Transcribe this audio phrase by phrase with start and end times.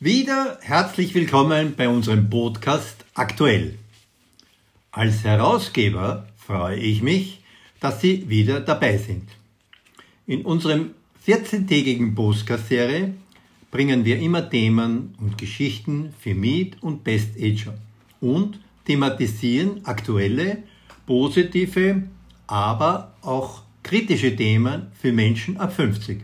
[0.00, 3.74] Wieder herzlich willkommen bei unserem Podcast Aktuell.
[4.92, 7.42] Als Herausgeber freue ich mich,
[7.80, 9.28] dass Sie wieder dabei sind.
[10.24, 10.92] In unserem
[11.26, 13.14] 14-tägigen Podcast-Serie
[13.72, 17.74] bringen wir immer Themen und Geschichten für Meet und Best Ager
[18.20, 20.62] und thematisieren aktuelle,
[21.06, 22.04] positive,
[22.46, 26.20] aber auch kritische Themen für Menschen ab 50.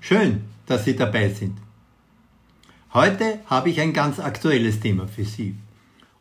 [0.00, 1.63] Schön, dass Sie dabei sind.
[2.94, 5.56] Heute habe ich ein ganz aktuelles Thema für Sie.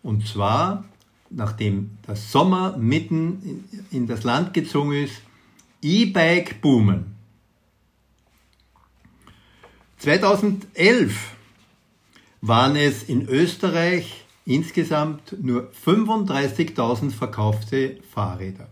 [0.02, 0.86] Und zwar,
[1.30, 5.22] nachdem der Sommer mitten in das Land gezogen ist,
[5.84, 7.14] E-Bike boomen.
[10.00, 11.36] 2011
[12.42, 18.68] waren es in Österreich insgesamt nur 35.000 verkaufte Fahrräder.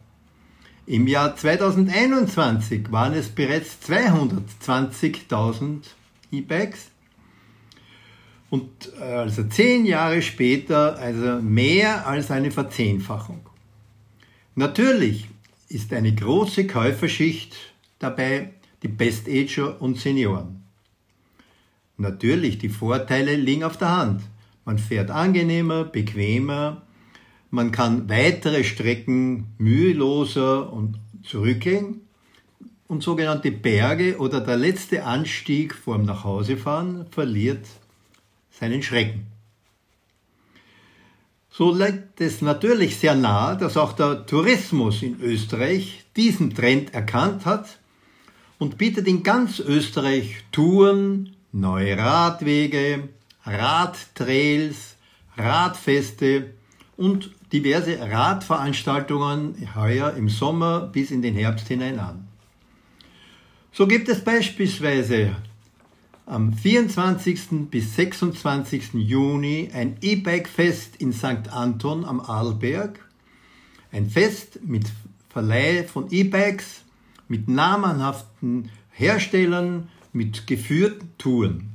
[0.88, 5.84] Im Jahr 2021 waren es bereits 220.000
[6.32, 6.91] E-Bikes
[8.52, 13.40] und äh, also zehn Jahre später, also mehr als eine Verzehnfachung.
[14.56, 15.30] Natürlich
[15.70, 17.56] ist eine große Käuferschicht
[17.98, 18.52] dabei,
[18.84, 20.64] die Best-Ager und Senioren.
[21.96, 24.22] Natürlich, die Vorteile liegen auf der Hand.
[24.66, 26.82] Man fährt angenehmer, bequemer,
[27.52, 32.02] man kann weitere Strecken müheloser und zurücklegen
[32.88, 37.66] und sogenannte Berge oder der letzte Anstieg vorm Nachhausefahren verliert
[38.52, 39.28] seinen Schrecken.
[41.50, 47.46] So liegt es natürlich sehr nahe, dass auch der Tourismus in Österreich diesen Trend erkannt
[47.46, 47.78] hat
[48.58, 53.10] und bietet in ganz Österreich Touren, neue Radwege,
[53.44, 54.96] Radtrails,
[55.36, 56.52] Radfeste
[56.96, 62.28] und diverse Radveranstaltungen heuer im Sommer bis in den Herbst hinein an.
[63.74, 65.36] So gibt es beispielsweise
[66.26, 67.70] am 24.
[67.70, 68.94] bis 26.
[68.94, 71.50] Juni ein E-Bike-Fest in St.
[71.52, 73.00] Anton am Arlberg.
[73.92, 74.86] Ein Fest mit
[75.30, 76.84] Verleih von E-Bikes,
[77.28, 81.70] mit namenhaften Herstellern, mit geführten Touren.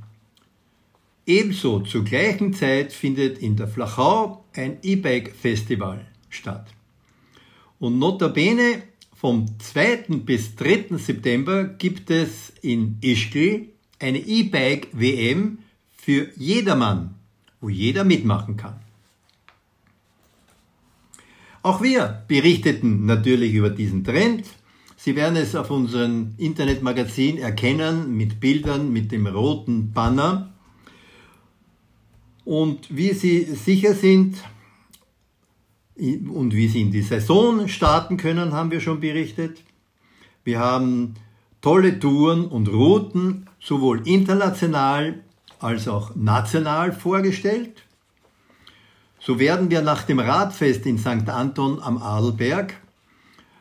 [1.25, 6.67] Ebenso zur gleichen Zeit findet in der Flachau ein E-Bike-Festival statt.
[7.79, 8.83] Und notabene
[9.13, 10.19] vom 2.
[10.25, 10.97] bis 3.
[10.97, 13.67] September gibt es in Ischgl
[13.99, 15.59] eine E-Bike-WM
[15.91, 17.15] für jedermann,
[17.61, 18.79] wo jeder mitmachen kann.
[21.63, 24.45] Auch wir berichteten natürlich über diesen Trend.
[24.95, 30.53] Sie werden es auf unserem Internetmagazin erkennen mit Bildern mit dem roten Banner.
[32.45, 34.37] Und wie Sie sicher sind
[35.97, 39.61] und wie Sie in die Saison starten können, haben wir schon berichtet.
[40.45, 41.15] Wir haben
[41.61, 45.23] tolle Touren und Routen sowohl international
[45.59, 47.83] als auch national vorgestellt.
[49.19, 51.27] So werden wir nach dem Radfest in St.
[51.27, 52.75] Anton am Adelberg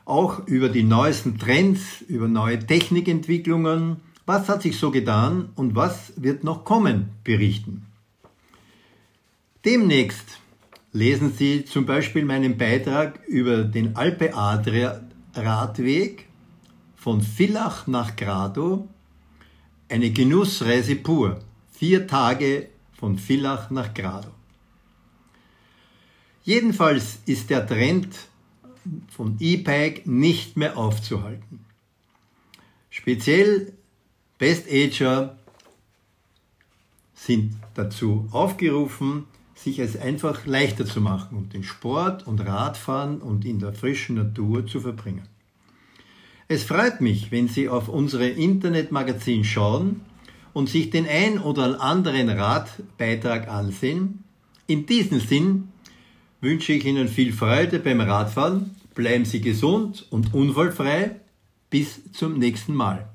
[0.05, 6.13] auch über die neuesten Trends, über neue Technikentwicklungen, was hat sich so getan und was
[6.17, 7.87] wird noch kommen, berichten.
[9.65, 10.39] Demnächst
[10.93, 15.01] lesen Sie zum Beispiel meinen Beitrag über den Alpe Adria
[15.35, 16.26] Radweg
[17.07, 18.89] von Villach nach Grado
[19.89, 21.39] eine Genussreise pur.
[21.71, 22.69] Vier Tage
[22.99, 24.33] von Villach nach Grado.
[26.43, 28.09] Jedenfalls ist der Trend
[29.07, 31.65] von E-Bike nicht mehr aufzuhalten.
[32.91, 33.73] Speziell
[34.39, 35.39] Best Ager
[37.15, 43.45] sind dazu aufgerufen, sich es einfach leichter zu machen und den Sport und Radfahren und
[43.45, 45.36] in der frischen Natur zu verbringen.
[46.49, 50.03] Es freut mich, wenn Sie auf unsere Internetmagazin schauen
[50.53, 54.23] und sich den ein oder anderen Radbeitrag ansehen.
[54.69, 55.69] In diesem Sinn
[56.41, 61.17] wünsche ich Ihnen viel Freude beim Radfahren, bleiben Sie gesund und unfallfrei.
[61.69, 63.09] Bis zum nächsten Mal.